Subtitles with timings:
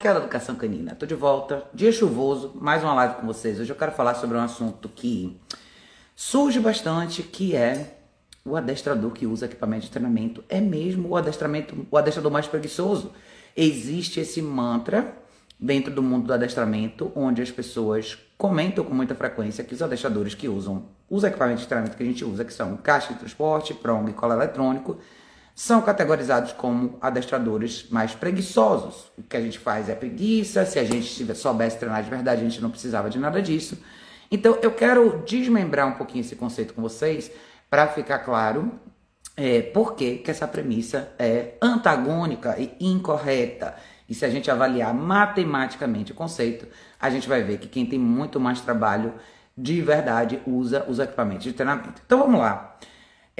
[0.00, 0.94] Aquela educação canina.
[0.94, 3.58] Tô de volta, dia chuvoso, mais uma live com vocês.
[3.58, 5.36] Hoje eu quero falar sobre um assunto que
[6.14, 7.98] surge bastante, que é
[8.44, 13.10] o adestrador que usa equipamento de treinamento é mesmo o adestramento, o adestrador mais preguiçoso.
[13.56, 15.16] Existe esse mantra
[15.58, 20.32] dentro do mundo do adestramento, onde as pessoas comentam com muita frequência que os adestradores
[20.32, 23.74] que usam os equipamentos de treinamento que a gente usa, que são caixa de transporte,
[23.74, 24.98] prong e cola eletrônico,
[25.58, 29.10] são categorizados como adestradores mais preguiçosos.
[29.18, 32.44] O que a gente faz é preguiça, se a gente soubesse treinar de verdade, a
[32.44, 33.76] gente não precisava de nada disso.
[34.30, 37.28] Então, eu quero desmembrar um pouquinho esse conceito com vocês,
[37.68, 38.70] para ficar claro
[39.36, 43.74] é, por que, que essa premissa é antagônica e incorreta.
[44.08, 46.68] E se a gente avaliar matematicamente o conceito,
[47.00, 49.12] a gente vai ver que quem tem muito mais trabalho
[49.56, 52.00] de verdade usa os equipamentos de treinamento.
[52.06, 52.78] Então vamos lá.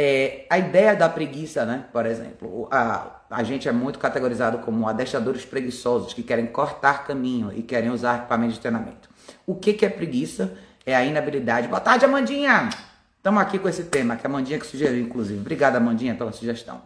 [0.01, 1.87] É, a ideia da preguiça, né?
[1.93, 7.53] Por exemplo, a, a gente é muito categorizado como adestradores preguiçosos que querem cortar caminho
[7.53, 9.11] e querem usar equipamento de treinamento.
[9.45, 10.57] O que, que é preguiça?
[10.87, 11.67] É a inabilidade.
[11.67, 12.71] Boa tarde, Amandinha!
[13.17, 15.41] Estamos aqui com esse tema, que a Amandinha que sugeriu, inclusive.
[15.41, 16.81] Obrigada, Amandinha, pela sugestão.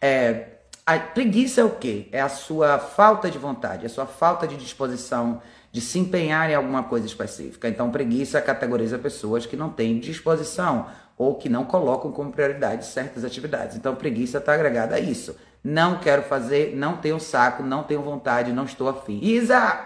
[0.00, 0.50] É,
[0.86, 2.06] a preguiça é o quê?
[2.12, 6.54] É a sua falta de vontade, a sua falta de disposição de se empenhar em
[6.54, 7.68] alguma coisa específica.
[7.68, 10.86] Então, preguiça categoriza pessoas que não têm disposição
[11.16, 13.76] ou que não colocam como prioridade certas atividades.
[13.76, 15.36] Então, preguiça está agregada a isso.
[15.64, 19.18] Não quero fazer, não tenho saco, não tenho vontade, não estou afim.
[19.22, 19.82] Isa!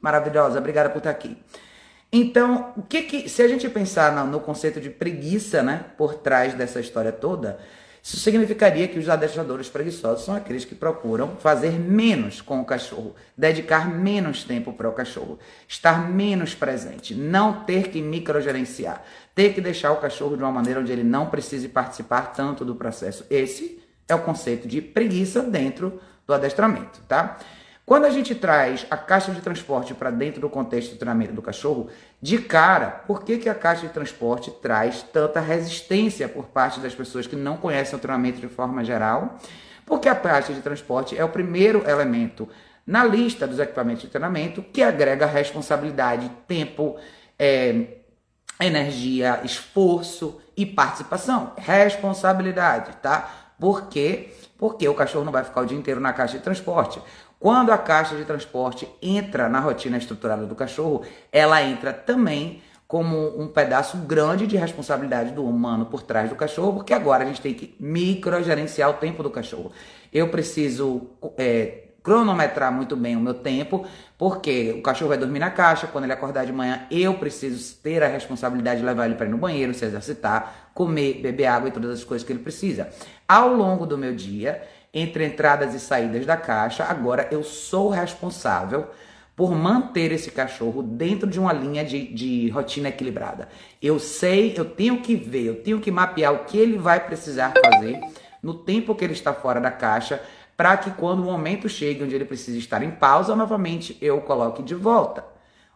[0.00, 1.38] Maravilhosa, obrigada por estar aqui.
[2.12, 6.14] Então, o que que, se a gente pensar no, no conceito de preguiça, né, por
[6.14, 7.58] trás dessa história toda,
[8.02, 13.14] isso significaria que os adestradores preguiçosos são aqueles que procuram fazer menos com o cachorro,
[13.38, 19.04] dedicar menos tempo para o cachorro, estar menos presente, não ter que microgerenciar,
[19.36, 22.74] ter que deixar o cachorro de uma maneira onde ele não precise participar tanto do
[22.74, 23.24] processo.
[23.30, 27.38] Esse é o conceito de preguiça dentro do adestramento, tá?
[27.86, 31.42] Quando a gente traz a caixa de transporte para dentro do contexto do treinamento do
[31.42, 31.88] cachorro,
[32.22, 36.94] de cara, por que, que a caixa de transporte traz tanta resistência por parte das
[36.94, 39.40] pessoas que não conhecem o treinamento de forma geral?
[39.84, 42.48] Porque a caixa de transporte é o primeiro elemento
[42.86, 46.96] na lista dos equipamentos de treinamento que agrega responsabilidade, tempo,
[47.36, 47.86] é,
[48.60, 51.54] energia, esforço e participação.
[51.56, 53.52] Responsabilidade, tá?
[53.58, 54.32] Por quê?
[54.56, 57.02] Porque o cachorro não vai ficar o dia inteiro na caixa de transporte.
[57.42, 63.36] Quando a caixa de transporte entra na rotina estruturada do cachorro, ela entra também como
[63.36, 67.40] um pedaço grande de responsabilidade do humano por trás do cachorro, porque agora a gente
[67.40, 69.72] tem que microgerenciar o tempo do cachorro.
[70.12, 73.84] Eu preciso é, cronometrar muito bem o meu tempo,
[74.16, 78.04] porque o cachorro vai dormir na caixa, quando ele acordar de manhã, eu preciso ter
[78.04, 81.72] a responsabilidade de levar ele para ir no banheiro, se exercitar, comer, beber água e
[81.72, 82.88] todas as coisas que ele precisa.
[83.26, 86.84] Ao longo do meu dia, entre entradas e saídas da caixa.
[86.84, 88.88] Agora eu sou responsável
[89.34, 93.48] por manter esse cachorro dentro de uma linha de, de rotina equilibrada.
[93.80, 97.52] Eu sei, eu tenho que ver, eu tenho que mapear o que ele vai precisar
[97.64, 98.00] fazer
[98.42, 100.20] no tempo que ele está fora da caixa,
[100.56, 104.62] para que quando o momento chegue onde ele precisa estar em pausa, novamente eu coloque
[104.62, 105.24] de volta.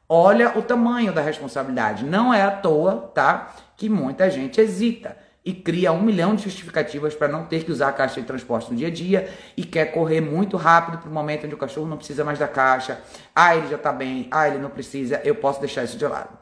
[0.09, 2.04] Olha o tamanho da responsabilidade.
[2.04, 3.54] Não é à toa, tá?
[3.77, 7.88] Que muita gente hesita e cria um milhão de justificativas para não ter que usar
[7.88, 11.14] a caixa de transporte no dia a dia e quer correr muito rápido para o
[11.14, 13.00] momento onde o cachorro não precisa mais da caixa.
[13.32, 14.26] Ah, ele já está bem.
[14.32, 15.20] Ah, ele não precisa.
[15.22, 16.36] Eu posso deixar isso de lado.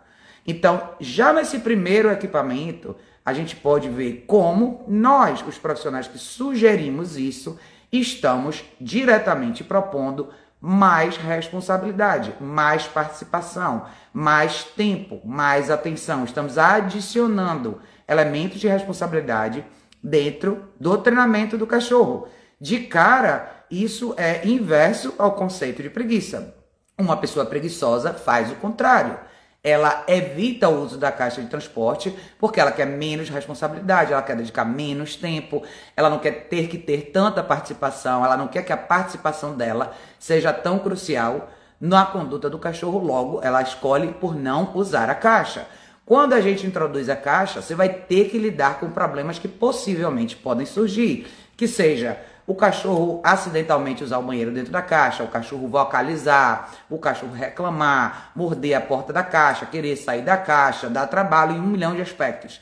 [0.47, 7.19] Então, já nesse primeiro equipamento, a gente pode ver como nós, os profissionais que sugerimos
[7.19, 7.59] isso,
[7.93, 16.25] estamos diretamente propondo mais responsabilidade, mais participação, mais tempo, mais atenção.
[16.25, 19.65] Estamos adicionando elementos de responsabilidade
[20.03, 22.29] dentro do treinamento do cachorro.
[22.61, 26.55] De cara, isso é inverso ao conceito de preguiça.
[26.99, 29.19] Uma pessoa preguiçosa faz o contrário.
[29.63, 34.37] Ela evita o uso da caixa de transporte porque ela quer menos responsabilidade, ela quer
[34.37, 35.63] dedicar menos tempo,
[35.97, 39.95] ela não quer ter que ter tanta participação, ela não quer que a participação dela
[40.19, 41.49] seja tão crucial
[41.81, 45.67] na conduta do cachorro, logo ela escolhe por não usar a caixa.
[46.07, 50.37] Quando a gente introduz a caixa, você vai ter que lidar com problemas que possivelmente
[50.37, 55.67] podem surgir, que seja o cachorro acidentalmente usar o banheiro dentro da caixa, o cachorro
[55.67, 61.57] vocalizar, o cachorro reclamar, morder a porta da caixa, querer sair da caixa, dar trabalho
[61.57, 62.61] em um milhão de aspectos.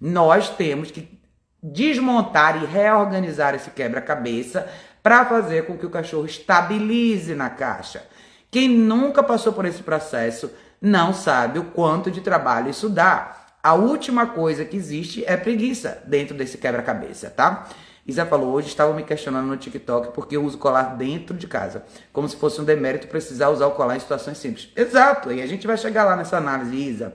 [0.00, 1.20] Nós temos que
[1.60, 4.68] desmontar e reorganizar esse quebra-cabeça
[5.02, 8.06] para fazer com que o cachorro estabilize na caixa.
[8.52, 10.48] Quem nunca passou por esse processo
[10.84, 13.36] não sabe o quanto de trabalho isso dá.
[13.62, 17.66] A última coisa que existe é preguiça dentro desse quebra-cabeça, tá?
[18.06, 21.82] Isa falou, hoje estava me questionando no TikTok porque eu uso colar dentro de casa.
[22.12, 24.68] Como se fosse um demérito precisar usar o colar em situações simples.
[24.76, 27.14] Exato, e a gente vai chegar lá nessa análise, Isa.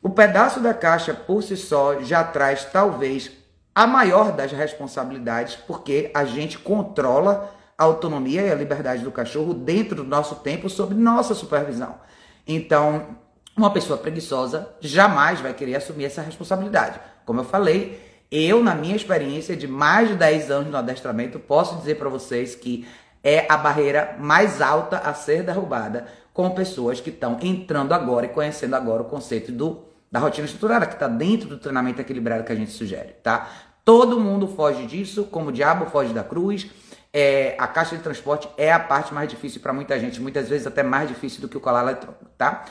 [0.00, 3.32] O pedaço da caixa por si só já traz talvez
[3.74, 9.52] a maior das responsabilidades, porque a gente controla a autonomia e a liberdade do cachorro
[9.52, 12.06] dentro do nosso tempo sob nossa supervisão.
[12.46, 13.16] Então,
[13.56, 17.00] uma pessoa preguiçosa jamais vai querer assumir essa responsabilidade.
[17.24, 18.00] Como eu falei,
[18.30, 22.54] eu, na minha experiência de mais de 10 anos no adestramento, posso dizer para vocês
[22.54, 22.86] que
[23.22, 28.28] é a barreira mais alta a ser derrubada com pessoas que estão entrando agora e
[28.28, 32.52] conhecendo agora o conceito do, da rotina estruturada, que está dentro do treinamento equilibrado que
[32.52, 33.48] a gente sugere, tá?
[33.84, 36.68] Todo mundo foge disso, como o diabo foge da cruz.
[37.18, 40.66] É, a caixa de transporte é a parte mais difícil para muita gente, muitas vezes
[40.66, 42.66] até mais difícil do que o colar eletrônico, tá?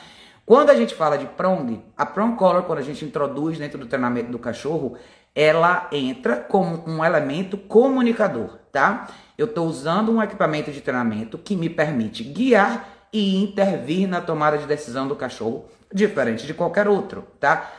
[0.45, 3.87] Quando a gente fala de prong, a prong collar, quando a gente introduz dentro do
[3.87, 4.99] treinamento do cachorro,
[5.33, 9.07] ela entra como um elemento comunicador, tá?
[9.35, 14.59] Eu estou usando um equipamento de treinamento que me permite guiar e intervir na tomada
[14.59, 17.71] de decisão do cachorro, diferente de qualquer outro, tá?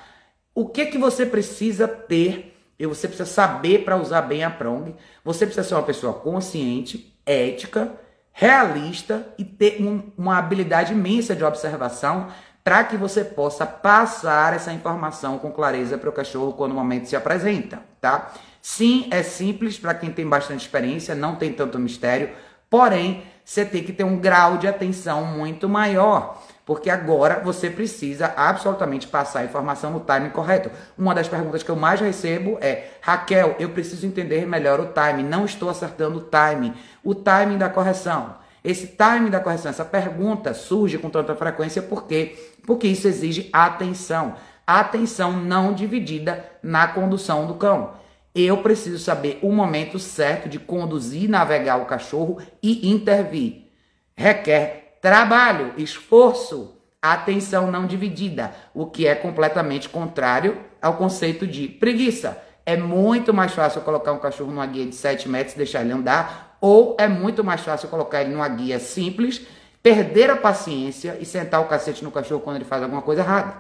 [0.53, 4.95] O que que você precisa ter e você precisa saber para usar bem a prong?
[5.25, 7.93] Você precisa ser uma pessoa consciente, ética,
[8.33, 12.29] realista e ter um, uma habilidade imensa de observação
[12.63, 17.09] para que você possa passar essa informação com clareza para o cachorro quando o momento
[17.09, 18.33] se apresenta, tá?
[18.61, 22.31] Sim, é simples para quem tem bastante experiência, não tem tanto mistério,
[22.69, 28.35] porém, você tem que ter um grau de atenção muito maior, porque agora você precisa
[28.37, 30.69] absolutamente passar a informação no timing correto.
[30.99, 35.23] Uma das perguntas que eu mais recebo é: Raquel, eu preciso entender melhor o timing,
[35.23, 36.75] não estou acertando o timing,
[37.05, 38.35] o timing da correção.
[38.65, 42.37] Esse timing da correção, essa pergunta surge com tanta frequência por quê?
[42.67, 44.35] Porque isso exige atenção.
[44.67, 47.93] Atenção não dividida na condução do cão.
[48.35, 53.69] Eu preciso saber o momento certo de conduzir, navegar o cachorro e intervir.
[54.17, 62.37] Requer trabalho, esforço, atenção não dividida, o que é completamente contrário ao conceito de preguiça.
[62.67, 65.93] É muito mais fácil colocar um cachorro numa guia de 7 metros e deixar ele
[65.93, 69.47] andar ou é muito mais fácil colocar ele numa guia simples,
[69.81, 73.55] perder a paciência e sentar o cacete no cachorro quando ele faz alguma coisa errada.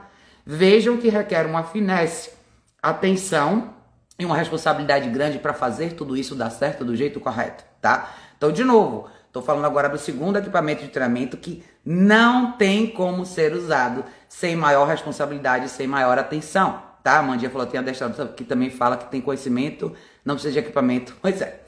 [0.44, 2.32] Vejam que requer uma finesse,
[2.82, 3.72] atenção
[4.18, 8.12] e uma responsabilidade grande para fazer tudo isso dar certo do jeito correto, tá?
[8.36, 13.26] Então, de novo, estou falando agora do segundo equipamento de treinamento que não tem como
[13.26, 17.18] ser usado sem maior responsabilidade, sem maior atenção, tá?
[17.18, 19.92] A Mandinha falou, tem adestrador que também fala que tem conhecimento,
[20.24, 21.14] não precisa de equipamento.
[21.20, 21.60] Pois é.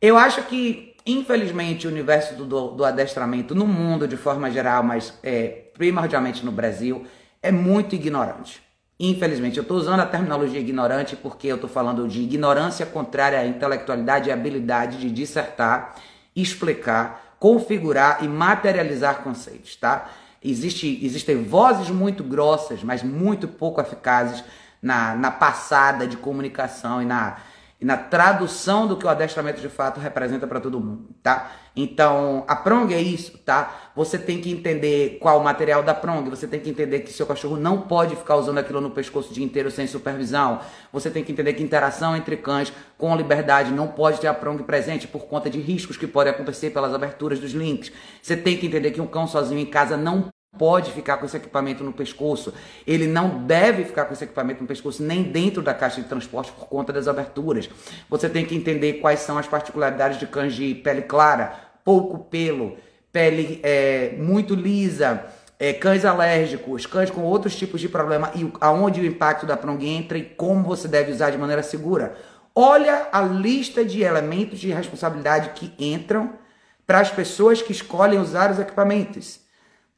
[0.00, 5.12] Eu acho que, infelizmente, o universo do, do adestramento no mundo de forma geral, mas
[5.24, 7.04] é, primordialmente no Brasil,
[7.42, 8.62] é muito ignorante.
[9.00, 13.46] Infelizmente, eu estou usando a terminologia ignorante porque eu estou falando de ignorância contrária à
[13.46, 15.96] intelectualidade e habilidade de dissertar,
[16.42, 20.08] explicar, configurar e materializar conceitos, tá?
[20.42, 24.44] Existe, existem vozes muito grossas, mas muito pouco eficazes
[24.80, 27.38] na, na passada de comunicação e na
[27.80, 31.52] e na tradução do que o adestramento de fato representa para todo mundo, tá?
[31.76, 33.90] Então, a prong é isso, tá?
[33.94, 37.24] Você tem que entender qual o material da prong, você tem que entender que seu
[37.24, 40.60] cachorro não pode ficar usando aquilo no pescoço o dia inteiro sem supervisão.
[40.92, 44.60] Você tem que entender que interação entre cães com liberdade não pode ter a prong
[44.64, 47.92] presente por conta de riscos que podem acontecer pelas aberturas dos links.
[48.20, 51.36] Você tem que entender que um cão sozinho em casa não pode ficar com esse
[51.36, 52.52] equipamento no pescoço.
[52.86, 56.52] Ele não deve ficar com esse equipamento no pescoço nem dentro da caixa de transporte
[56.52, 57.68] por conta das aberturas.
[58.08, 62.76] Você tem que entender quais são as particularidades de cães de pele clara, pouco pelo,
[63.12, 65.24] pele é, muito lisa,
[65.58, 69.84] é, cães alérgicos, cães com outros tipos de problema e aonde o impacto da prong
[69.86, 72.16] entra e como você deve usar de maneira segura.
[72.54, 76.32] Olha a lista de elementos de responsabilidade que entram
[76.86, 79.46] para as pessoas que escolhem usar os equipamentos.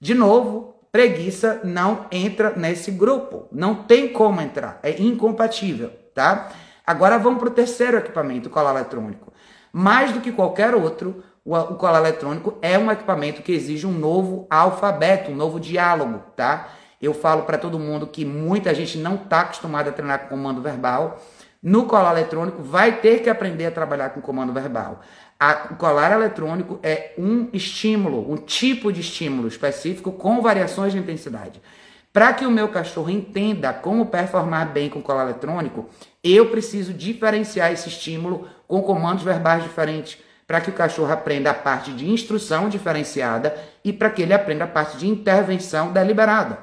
[0.00, 3.46] De novo, preguiça não entra nesse grupo.
[3.52, 4.80] Não tem como entrar.
[4.82, 6.50] É incompatível, tá?
[6.86, 9.30] Agora vamos para o terceiro equipamento, o colar eletrônico.
[9.70, 14.46] Mais do que qualquer outro, o colar eletrônico é um equipamento que exige um novo
[14.50, 16.68] alfabeto, um novo diálogo, tá?
[17.00, 20.62] Eu falo para todo mundo que muita gente não está acostumada a treinar com comando
[20.62, 21.20] verbal.
[21.62, 25.00] No colar eletrônico vai ter que aprender a trabalhar com comando verbal.
[25.42, 30.98] A, o colar eletrônico é um estímulo, um tipo de estímulo específico com variações de
[30.98, 31.62] intensidade.
[32.12, 35.88] Para que o meu cachorro entenda como performar bem com colar eletrônico,
[36.22, 41.54] eu preciso diferenciar esse estímulo com comandos verbais diferentes, para que o cachorro aprenda a
[41.54, 46.58] parte de instrução diferenciada e para que ele aprenda a parte de intervenção deliberada.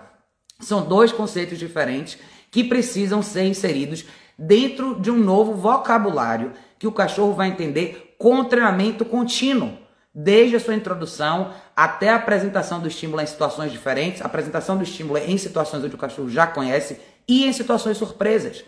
[0.60, 2.20] São dois conceitos diferentes
[2.52, 4.06] que precisam ser inseridos
[4.38, 9.78] dentro de um novo vocabulário que o cachorro vai entender com treinamento contínuo,
[10.14, 15.20] desde a sua introdução até a apresentação do estímulo em situações diferentes, apresentação do estímulo
[15.20, 18.64] em situações onde o cachorro já conhece e em situações surpresas.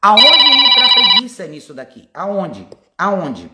[0.00, 2.08] Aonde entra a preguiça nisso daqui?
[2.14, 2.68] Aonde?
[2.96, 3.50] Aonde?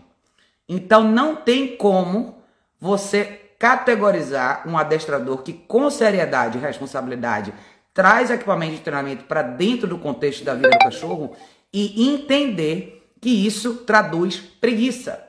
[0.67, 2.43] Então não tem como
[2.79, 7.53] você categorizar um adestrador que com seriedade e responsabilidade
[7.93, 11.35] traz equipamento de treinamento para dentro do contexto da vida do cachorro
[11.73, 15.28] e entender que isso traduz preguiça.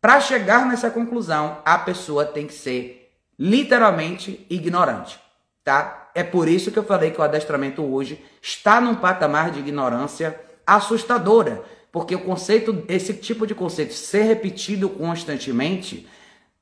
[0.00, 5.18] Para chegar nessa conclusão, a pessoa tem que ser literalmente ignorante,
[5.64, 6.10] tá?
[6.14, 10.38] É por isso que eu falei que o adestramento hoje está num patamar de ignorância
[10.66, 16.08] assustadora, porque o conceito, esse tipo de conceito ser repetido constantemente,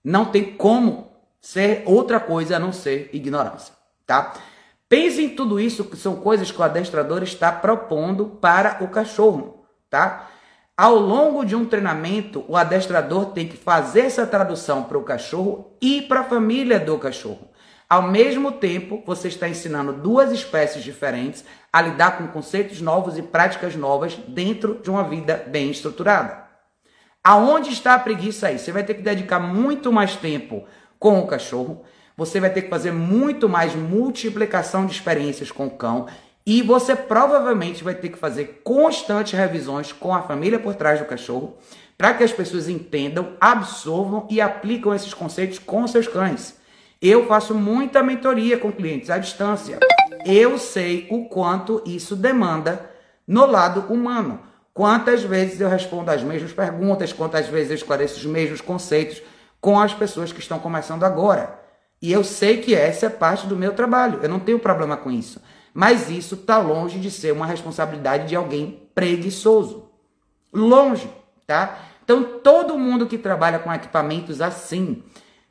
[0.03, 3.75] não tem como ser outra coisa a não ser ignorância,
[4.07, 4.35] tá?
[4.89, 9.67] Pense em tudo isso, que são coisas que o adestrador está propondo para o cachorro,
[9.91, 10.31] tá?
[10.79, 15.75] Ao longo de um treinamento, o adestrador tem que fazer essa tradução para o cachorro
[15.81, 17.49] e para a família do cachorro.
[17.89, 23.23] Ao mesmo tempo, você está ensinando duas espécies diferentes a lidar com conceitos novos e
[23.23, 26.45] práticas novas dentro de uma vida bem estruturada.
[27.25, 28.59] Aonde está a preguiça aí?
[28.59, 30.67] Você vai ter que dedicar muito mais tempo
[30.99, 35.71] com o cachorro você vai ter que fazer muito mais multiplicação de experiências com o
[35.71, 36.07] cão
[36.47, 41.05] e você provavelmente vai ter que fazer constantes revisões com a família por trás do
[41.05, 41.57] cachorro
[41.99, 46.57] para que as pessoas entendam, absorvam e aplicam esses conceitos com seus cães.
[47.03, 49.81] Eu faço muita mentoria com clientes à distância.
[50.25, 52.91] Eu sei o quanto isso demanda
[53.27, 54.41] no lado humano.
[54.73, 59.23] Quantas vezes eu respondo as mesmas perguntas, quantas vezes eu esclareço os mesmos conceitos
[59.61, 61.59] com as pessoas que estão começando agora.
[62.01, 65.11] E eu sei que essa é parte do meu trabalho, eu não tenho problema com
[65.11, 65.41] isso.
[65.77, 69.91] Mas isso está longe de ser uma responsabilidade de alguém preguiçoso.
[70.51, 71.07] Longe,
[71.47, 71.79] tá?
[72.03, 75.03] Então, todo mundo que trabalha com equipamentos assim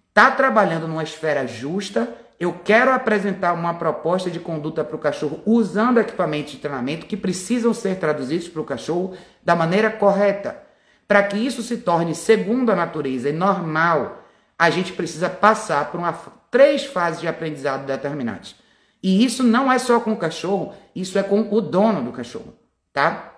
[0.10, 2.10] está trabalhando numa esfera justa.
[2.39, 7.15] Eu quero apresentar uma proposta de conduta para o cachorro usando equipamentos de treinamento que
[7.15, 10.60] precisam ser traduzidos para o cachorro da maneira correta.
[11.08, 14.24] Para que isso se torne segundo a natureza e normal,
[14.58, 16.13] a gente precisa passar por uma,
[16.50, 18.65] três fases de aprendizado determinantes.
[19.06, 22.56] E isso não é só com o cachorro, isso é com o dono do cachorro,
[22.92, 23.36] tá?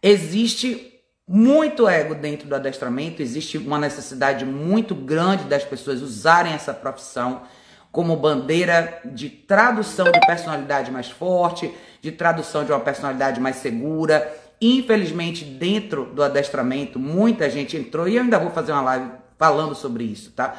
[0.00, 0.92] Existe
[1.26, 7.42] muito ego dentro do adestramento, existe uma necessidade muito grande das pessoas usarem essa profissão
[7.90, 14.32] como bandeira de tradução de personalidade mais forte, de tradução de uma personalidade mais segura.
[14.60, 19.74] Infelizmente, dentro do adestramento, muita gente entrou e eu ainda vou fazer uma live falando
[19.74, 20.54] sobre isso, tá?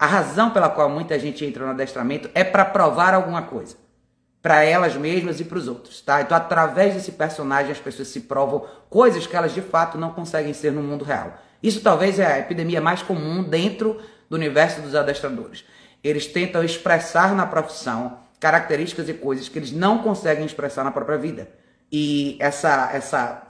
[0.00, 3.76] A razão pela qual muita gente entra no adestramento é para provar alguma coisa.
[4.40, 6.22] Para elas mesmas e para os outros, tá?
[6.22, 10.54] Então, através desse personagem, as pessoas se provam coisas que elas de fato não conseguem
[10.54, 11.34] ser no mundo real.
[11.62, 15.66] Isso talvez é a epidemia mais comum dentro do universo dos adestradores.
[16.02, 21.18] Eles tentam expressar na profissão características e coisas que eles não conseguem expressar na própria
[21.18, 21.46] vida.
[21.92, 23.42] E essa, essa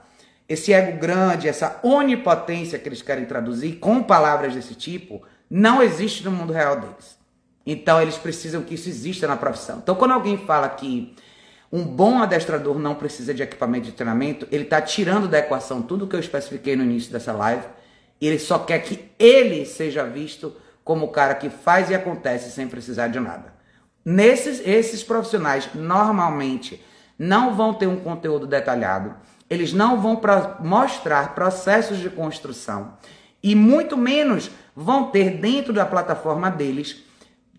[0.49, 6.23] esse ego grande, essa onipotência que eles querem traduzir com palavras desse tipo, não existe
[6.23, 7.19] no mundo real deles.
[7.65, 9.79] Então eles precisam que isso exista na profissão.
[9.83, 11.13] Então quando alguém fala que
[11.71, 16.07] um bom adestrador não precisa de equipamento de treinamento, ele está tirando da equação tudo
[16.07, 17.65] que eu especifiquei no início dessa live.
[18.21, 22.67] Ele só quer que ele seja visto como o cara que faz e acontece sem
[22.67, 23.53] precisar de nada.
[24.05, 26.81] Nesses esses profissionais normalmente
[27.19, 29.15] não vão ter um conteúdo detalhado
[29.51, 30.19] eles não vão
[30.61, 32.93] mostrar processos de construção
[33.43, 37.03] e muito menos vão ter dentro da plataforma deles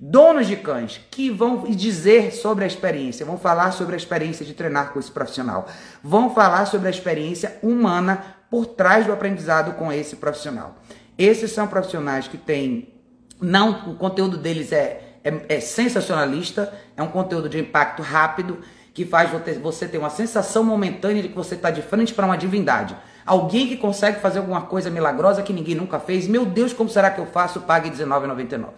[0.04, 4.52] donos de cães que vão dizer sobre a experiência, vão falar sobre a experiência de
[4.52, 5.68] treinar com esse profissional,
[6.02, 10.76] vão falar sobre a experiência humana por trás do aprendizado com esse profissional.
[11.16, 12.92] Esses são profissionais que têm
[13.40, 18.58] não o conteúdo deles é, é, é sensacionalista, é um conteúdo de impacto rápido
[18.92, 19.30] que faz
[19.62, 22.96] você ter uma sensação momentânea de que você está de frente para uma divindade.
[23.24, 26.26] Alguém que consegue fazer alguma coisa milagrosa que ninguém nunca fez.
[26.26, 27.60] Meu Deus, como será que eu faço?
[27.60, 28.68] Pague R$19,99.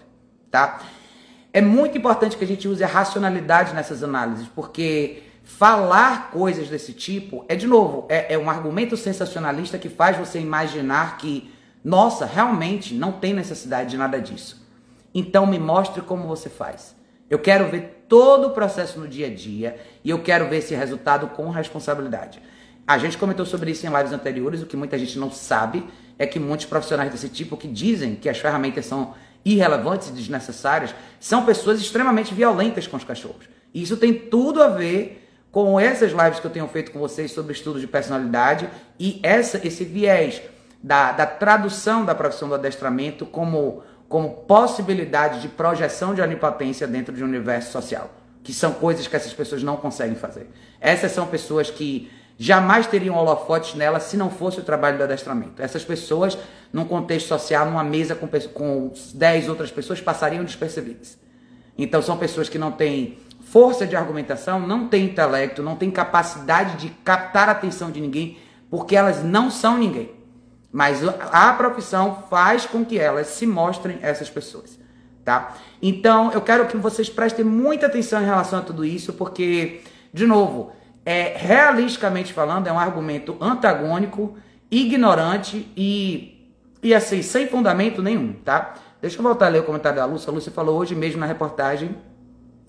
[0.50, 0.80] Tá?
[1.52, 6.92] É muito importante que a gente use a racionalidade nessas análises, porque falar coisas desse
[6.92, 11.52] tipo é, de novo, é, é um argumento sensacionalista que faz você imaginar que,
[11.84, 14.66] nossa, realmente não tem necessidade de nada disso.
[15.14, 16.96] Então me mostre como você faz.
[17.30, 20.74] Eu quero ver todo o processo no dia a dia e eu quero ver esse
[20.74, 22.42] resultado com responsabilidade.
[22.86, 25.84] A gente comentou sobre isso em lives anteriores, o que muita gente não sabe
[26.18, 29.14] é que muitos profissionais desse tipo que dizem que as ferramentas são
[29.44, 33.48] irrelevantes e desnecessárias, são pessoas extremamente violentas com os cachorros.
[33.72, 37.30] E isso tem tudo a ver com essas lives que eu tenho feito com vocês
[37.32, 40.42] sobre estudos de personalidade e essa, esse viés
[40.82, 47.14] da, da tradução da profissão do adestramento como, como possibilidade de projeção de onipotência dentro
[47.14, 48.10] de um universo social,
[48.42, 50.50] que são coisas que essas pessoas não conseguem fazer.
[50.80, 55.62] Essas são pessoas que jamais teriam holofotes nela se não fosse o trabalho do adestramento.
[55.62, 56.36] Essas pessoas,
[56.72, 61.18] num contexto social, numa mesa com, com 10 outras pessoas, passariam despercebidas.
[61.76, 66.76] Então são pessoas que não têm força de argumentação, não têm intelecto, não têm capacidade
[66.76, 68.38] de captar a atenção de ninguém,
[68.70, 70.10] porque elas não são ninguém.
[70.72, 71.00] Mas
[71.30, 74.76] a profissão faz com que elas se mostrem essas pessoas,
[75.24, 75.54] tá?
[75.80, 80.26] Então, eu quero que vocês prestem muita atenção em relação a tudo isso, porque, de
[80.26, 80.72] novo,
[81.04, 84.36] é realisticamente falando, é um argumento antagônico,
[84.70, 86.50] ignorante e,
[86.82, 88.74] e assim, sem fundamento nenhum, tá?
[89.00, 90.30] Deixa eu voltar a ler o comentário da Lúcia.
[90.30, 91.94] A Lúcia falou hoje mesmo na reportagem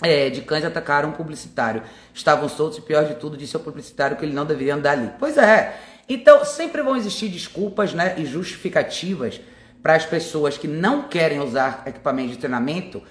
[0.02, 1.82] é, de cães atacaram um publicitário.
[2.14, 5.12] Estavam soltos e pior de tudo, disse ao publicitário que ele não deveria andar ali.
[5.18, 5.80] Pois é.
[6.08, 9.40] Então, sempre vão existir desculpas né, e justificativas
[9.82, 13.02] para as pessoas que não querem usar equipamento de treinamento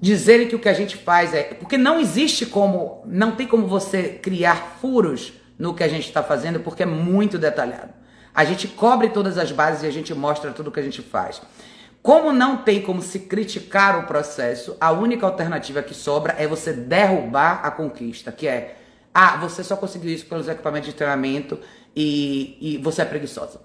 [0.00, 1.42] dizerem que o que a gente faz é.
[1.42, 3.02] Porque não existe como.
[3.06, 7.38] Não tem como você criar furos no que a gente está fazendo, porque é muito
[7.38, 7.92] detalhado.
[8.34, 11.00] A gente cobre todas as bases e a gente mostra tudo o que a gente
[11.00, 11.40] faz.
[12.02, 16.72] Como não tem como se criticar o processo, a única alternativa que sobra é você
[16.72, 18.76] derrubar a conquista, que é,
[19.14, 21.58] ah, você só conseguiu isso pelos equipamentos de treinamento
[21.96, 23.60] e, e você é preguiçosa.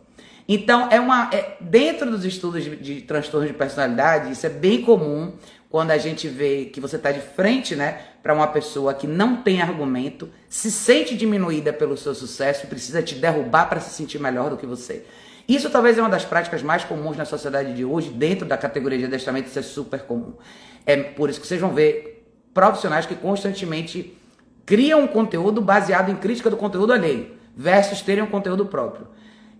[0.47, 1.29] Então, é uma.
[1.33, 5.33] É, dentro dos estudos de, de transtorno de personalidade, isso é bem comum
[5.69, 9.37] quando a gente vê que você está de frente, né, para uma pessoa que não
[9.37, 14.49] tem argumento, se sente diminuída pelo seu sucesso precisa te derrubar para se sentir melhor
[14.49, 15.05] do que você.
[15.47, 18.97] Isso talvez é uma das práticas mais comuns na sociedade de hoje, dentro da categoria
[18.97, 20.33] de adestramento, isso é super comum.
[20.85, 24.17] É por isso que vocês vão ver profissionais que constantemente
[24.65, 29.07] criam um conteúdo baseado em crítica do conteúdo alheio, versus terem um conteúdo próprio.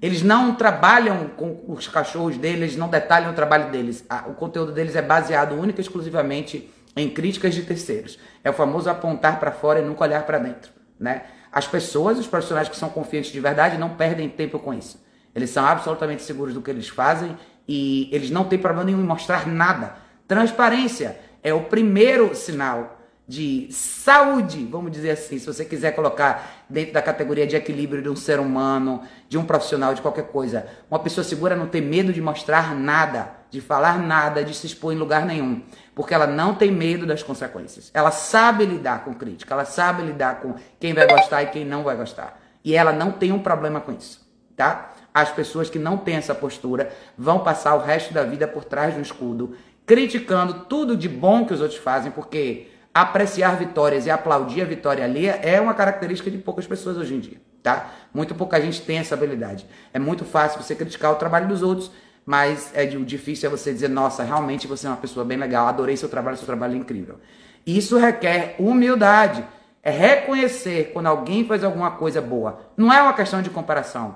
[0.01, 4.05] Eles não trabalham com os cachorros deles, não detalham o trabalho deles.
[4.27, 8.17] O conteúdo deles é baseado única e exclusivamente em críticas de terceiros.
[8.43, 11.23] É o famoso apontar para fora e nunca olhar para dentro, né?
[11.51, 15.03] As pessoas, os profissionais que são confiantes de verdade, não perdem tempo com isso.
[15.35, 19.05] Eles são absolutamente seguros do que eles fazem e eles não têm problema nenhum em
[19.07, 19.95] mostrar nada.
[20.27, 22.98] Transparência é o primeiro sinal
[23.29, 28.09] de saúde, vamos dizer assim, se você quiser colocar dentro da categoria de equilíbrio de
[28.09, 30.65] um ser humano, de um profissional, de qualquer coisa.
[30.89, 34.93] Uma pessoa segura não tem medo de mostrar nada, de falar nada, de se expor
[34.93, 35.61] em lugar nenhum,
[35.93, 37.91] porque ela não tem medo das consequências.
[37.93, 41.83] Ela sabe lidar com crítica, ela sabe lidar com quem vai gostar e quem não
[41.83, 42.41] vai gostar.
[42.65, 44.95] E ela não tem um problema com isso, tá?
[45.13, 48.95] As pessoas que não têm essa postura vão passar o resto da vida por trás
[48.95, 54.11] de um escudo, criticando tudo de bom que os outros fazem, porque apreciar vitórias e
[54.11, 57.89] aplaudir a vitória alheia é uma característica de poucas pessoas hoje em dia, tá?
[58.13, 59.65] Muito pouca gente tem essa habilidade.
[59.93, 61.91] É muito fácil você criticar o trabalho dos outros,
[62.25, 65.95] mas é difícil é você dizer, nossa, realmente você é uma pessoa bem legal, adorei
[65.97, 67.19] seu trabalho, seu trabalho é incrível.
[67.65, 69.43] Isso requer humildade,
[69.81, 72.59] é reconhecer quando alguém faz alguma coisa boa.
[72.75, 74.15] Não é uma questão de comparação.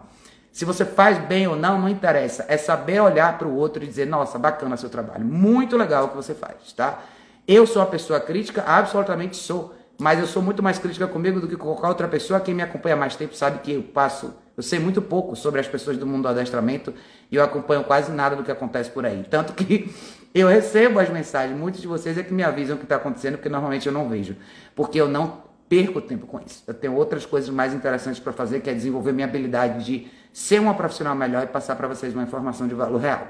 [0.52, 2.46] Se você faz bem ou não, não interessa.
[2.48, 5.26] É saber olhar para o outro e dizer, nossa, bacana seu trabalho.
[5.26, 7.00] Muito legal o que você faz, tá?
[7.48, 9.76] Eu sou uma pessoa crítica, absolutamente sou.
[10.00, 12.40] Mas eu sou muito mais crítica comigo do que com qualquer outra pessoa.
[12.40, 14.34] Quem me acompanha mais tempo sabe que eu passo.
[14.56, 16.94] Eu sei muito pouco sobre as pessoas do mundo do adestramento
[17.32, 19.26] e eu acompanho quase nada do que acontece por aí.
[19.30, 19.94] Tanto que
[20.34, 23.36] eu recebo as mensagens, muitos de vocês é que me avisam o que está acontecendo,
[23.36, 24.36] porque normalmente eu não vejo.
[24.76, 26.64] Porque eu não perco tempo com isso.
[26.68, 30.60] Eu tenho outras coisas mais interessantes para fazer, que é desenvolver minha habilidade de ser
[30.60, 33.28] uma profissional melhor e passar para vocês uma informação de valor real,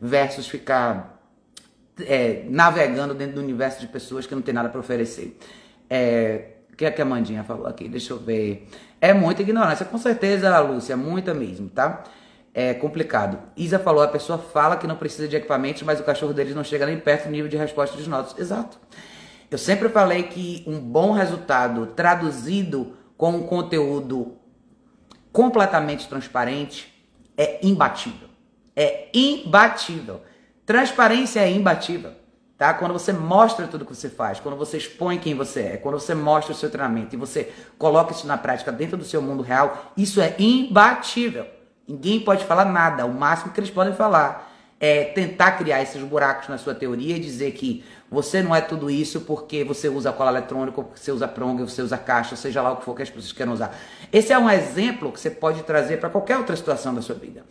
[0.00, 1.15] versus ficar
[2.00, 5.38] é, navegando dentro do universo de pessoas que não tem nada para oferecer.
[5.88, 7.88] É, o que é que a Mandinha falou aqui?
[7.88, 8.68] Deixa eu ver.
[9.00, 12.04] É muita ignorância, com certeza, Lúcia, muita mesmo, tá?
[12.52, 13.38] É complicado.
[13.56, 16.64] Isa falou, a pessoa fala que não precisa de equipamentos, mas o cachorro deles não
[16.64, 18.38] chega nem perto do nível de resposta dos nossos.
[18.38, 18.78] Exato.
[19.50, 24.36] Eu sempre falei que um bom resultado traduzido com um conteúdo
[25.32, 26.92] completamente transparente
[27.36, 28.28] é imbatível.
[28.74, 30.20] É imbatível.
[30.66, 32.10] Transparência é imbatível.
[32.58, 32.74] Tá?
[32.74, 36.14] Quando você mostra tudo que você faz, quando você expõe quem você é, quando você
[36.14, 39.92] mostra o seu treinamento e você coloca isso na prática dentro do seu mundo real,
[39.96, 41.46] isso é imbatível.
[41.86, 43.04] Ninguém pode falar nada.
[43.06, 47.20] O máximo que eles podem falar é tentar criar esses buracos na sua teoria e
[47.20, 51.28] dizer que você não é tudo isso porque você usa cola eletrônica, porque você usa
[51.28, 53.76] prong, você usa caixa, seja lá o que for que as pessoas queiram usar.
[54.12, 57.44] Esse é um exemplo que você pode trazer para qualquer outra situação da sua vida.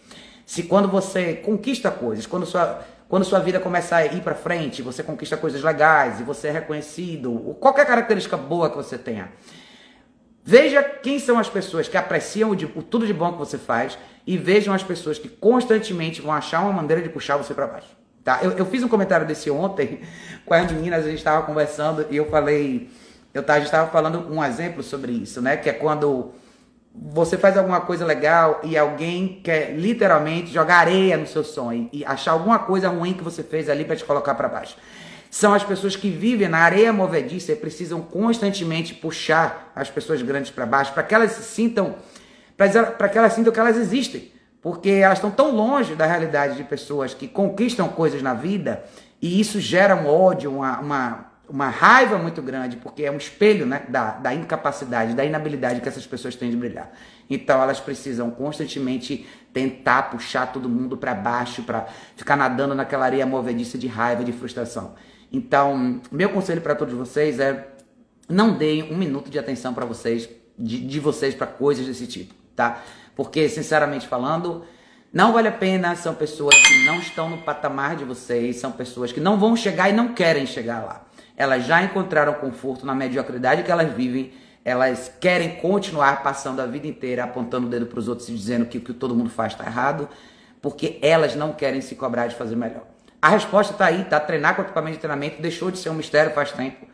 [0.45, 4.81] Se quando você conquista coisas, quando sua, quando sua vida começa a ir para frente,
[4.81, 9.31] você conquista coisas legais e você é reconhecido, qualquer característica boa que você tenha,
[10.47, 13.57] Veja quem são as pessoas que apreciam o, de, o tudo de bom que você
[13.57, 17.65] faz e vejam as pessoas que constantemente vão achar uma maneira de puxar você para
[17.65, 17.87] baixo.
[18.23, 18.41] Tá?
[18.43, 20.01] Eu, eu, fiz um comentário desse ontem
[20.45, 22.91] com as meninas, a gente estava conversando e eu falei,
[23.33, 25.57] eu a gente estava falando um exemplo sobre isso, né?
[25.57, 26.31] Que é quando
[26.97, 32.05] você faz alguma coisa legal e alguém quer literalmente jogar areia no seu sonho e
[32.05, 34.77] achar alguma coisa ruim que você fez ali para te colocar para baixo.
[35.29, 40.49] São as pessoas que vivem na areia movediça e precisam constantemente puxar as pessoas grandes
[40.49, 41.95] para baixo para que elas se sintam
[42.55, 44.31] para que elas sintam que elas existem,
[44.62, 48.81] porque elas estão tão longe da realidade de pessoas que conquistam coisas na vida
[49.21, 53.65] e isso gera um ódio, uma, uma uma raiva muito grande, porque é um espelho
[53.65, 56.91] né, da, da incapacidade, da inabilidade que essas pessoas têm de brilhar.
[57.29, 63.25] Então elas precisam constantemente tentar puxar todo mundo para baixo, para ficar nadando naquela areia
[63.25, 64.95] movediça de raiva, de frustração.
[65.31, 67.69] Então, meu conselho para todos vocês é
[68.27, 72.34] não deem um minuto de atenção para vocês, de, de vocês para coisas desse tipo,
[72.55, 72.81] tá?
[73.15, 74.65] Porque, sinceramente falando,
[75.13, 79.12] não vale a pena, são pessoas que não estão no patamar de vocês, são pessoas
[79.12, 81.04] que não vão chegar e não querem chegar lá.
[81.37, 84.33] Elas já encontraram conforto na mediocridade que elas vivem.
[84.63, 88.65] Elas querem continuar passando a vida inteira apontando o dedo para os outros e dizendo
[88.65, 90.09] que o que todo mundo faz está errado,
[90.61, 92.83] porque elas não querem se cobrar de fazer melhor.
[93.21, 94.19] A resposta está aí, tá?
[94.19, 96.85] Treinar com equipamento de treinamento deixou de ser um mistério faz tempo.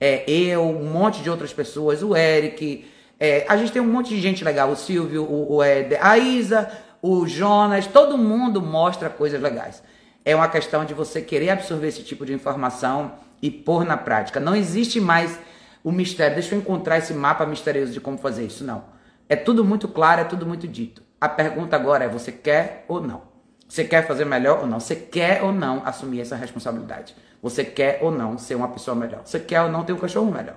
[0.00, 2.84] É, eu, um monte de outras pessoas, o Eric,
[3.18, 6.18] é, a gente tem um monte de gente legal, o Silvio, o, o Eder, a
[6.18, 9.82] Isa, o Jonas, todo mundo mostra coisas legais.
[10.24, 14.40] É uma questão de você querer absorver esse tipo de informação e pôr na prática.
[14.40, 15.38] Não existe mais
[15.82, 16.34] o mistério.
[16.34, 18.64] Deixa eu encontrar esse mapa misterioso de como fazer isso.
[18.64, 18.84] Não.
[19.28, 21.02] É tudo muito claro, é tudo muito dito.
[21.20, 23.34] A pergunta agora é: você quer ou não?
[23.68, 24.80] Você quer fazer melhor ou não?
[24.80, 27.14] Você quer ou não assumir essa responsabilidade?
[27.42, 29.22] Você quer ou não ser uma pessoa melhor?
[29.24, 30.56] Você quer ou não ter um cachorro melhor?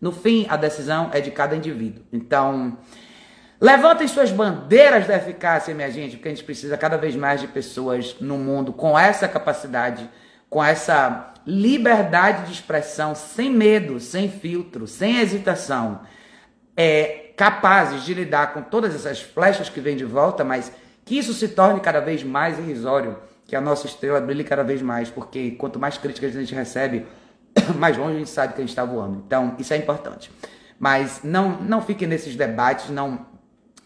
[0.00, 2.04] No fim, a decisão é de cada indivíduo.
[2.12, 2.76] Então,
[3.60, 7.48] levantem suas bandeiras da eficácia, minha gente, porque a gente precisa cada vez mais de
[7.48, 10.08] pessoas no mundo com essa capacidade
[10.48, 16.00] com essa liberdade de expressão, sem medo, sem filtro, sem hesitação,
[16.76, 20.72] é, capazes de lidar com todas essas flechas que vêm de volta, mas
[21.04, 24.82] que isso se torne cada vez mais irrisório, que a nossa estrela brilhe cada vez
[24.82, 27.06] mais, porque quanto mais críticas a gente recebe,
[27.76, 29.22] mais longe a gente sabe que a gente está voando.
[29.26, 30.30] Então, isso é importante.
[30.78, 33.26] Mas não, não fiquem nesses debates, não,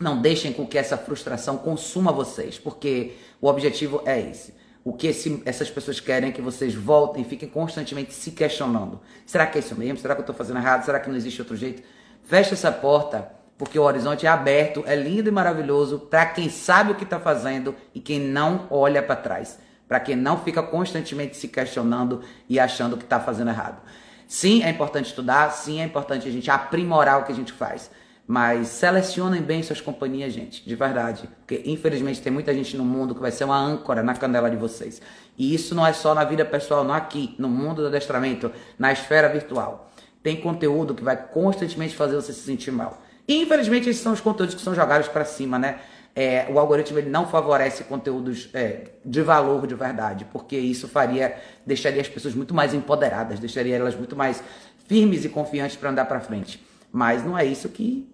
[0.03, 5.07] não deixem com que essa frustração consuma vocês, porque o objetivo é esse o que
[5.07, 9.01] esse, essas pessoas querem é que vocês voltem e fiquem constantemente se questionando.
[9.25, 9.99] Será que é isso mesmo?
[9.99, 10.85] Será que eu estou fazendo errado?
[10.85, 11.83] Será que não existe outro jeito?
[12.25, 16.93] Feche essa porta, porque o horizonte é aberto, é lindo e maravilhoso para quem sabe
[16.93, 19.59] o que está fazendo e quem não olha para trás.
[19.87, 23.81] Para quem não fica constantemente se questionando e achando que está fazendo errado.
[24.27, 27.91] Sim, é importante estudar, sim, é importante a gente aprimorar o que a gente faz.
[28.33, 31.29] Mas selecionem bem suas companhias, gente, de verdade.
[31.41, 34.57] Porque infelizmente tem muita gente no mundo que vai ser uma âncora na canela de
[34.57, 35.03] vocês.
[35.37, 38.91] E isso não é só na vida pessoal, não aqui, no mundo do adestramento, na
[38.91, 39.93] esfera virtual.
[40.23, 43.03] Tem conteúdo que vai constantemente fazer você se sentir mal.
[43.29, 45.81] E infelizmente esses são os conteúdos que são jogados para cima, né?
[46.17, 51.37] É, o algoritmo ele não favorece conteúdos é, de valor de verdade, porque isso faria,
[51.67, 54.43] deixaria as pessoas muito mais empoderadas, deixaria elas muito mais
[54.89, 56.65] firmes e confiantes para andar para frente.
[56.91, 58.11] Mas não é isso que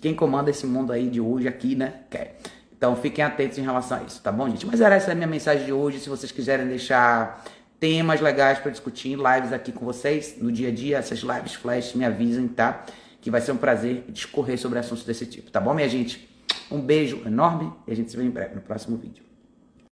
[0.00, 2.38] quem comanda esse mundo aí de hoje aqui, né, quer.
[2.76, 4.64] Então fiquem atentos em relação a isso, tá bom, gente?
[4.64, 5.98] Mas era essa a minha mensagem de hoje.
[5.98, 7.44] Se vocês quiserem deixar
[7.80, 11.94] temas legais para discutir lives aqui com vocês no dia a dia, essas lives flash,
[11.94, 12.84] me avisem, tá?
[13.20, 16.28] Que vai ser um prazer discorrer sobre assuntos desse tipo, tá bom, minha gente?
[16.70, 19.27] Um beijo enorme e a gente se vê em breve no próximo vídeo.